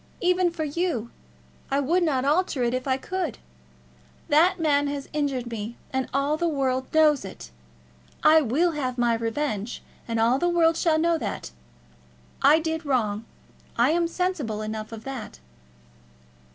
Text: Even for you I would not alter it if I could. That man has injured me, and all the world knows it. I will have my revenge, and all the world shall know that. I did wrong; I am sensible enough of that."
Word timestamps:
Even 0.19 0.49
for 0.49 0.63
you 0.63 1.11
I 1.69 1.79
would 1.79 2.01
not 2.01 2.25
alter 2.25 2.63
it 2.63 2.73
if 2.73 2.87
I 2.87 2.97
could. 2.97 3.37
That 4.29 4.59
man 4.59 4.87
has 4.87 5.07
injured 5.13 5.51
me, 5.51 5.77
and 5.93 6.09
all 6.11 6.37
the 6.37 6.47
world 6.47 6.91
knows 6.91 7.23
it. 7.23 7.51
I 8.23 8.41
will 8.41 8.71
have 8.71 8.97
my 8.97 9.13
revenge, 9.13 9.83
and 10.07 10.19
all 10.19 10.39
the 10.39 10.49
world 10.49 10.75
shall 10.75 10.97
know 10.97 11.19
that. 11.19 11.51
I 12.41 12.57
did 12.57 12.83
wrong; 12.83 13.25
I 13.77 13.91
am 13.91 14.07
sensible 14.07 14.63
enough 14.63 14.91
of 14.91 15.03
that." 15.03 15.37